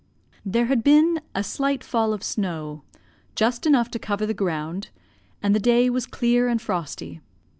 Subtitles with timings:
[0.43, 2.81] "There had been a slight fall of snow,
[3.35, 4.89] just enough to cover the ground,
[5.43, 7.21] and the day was clear and frosty.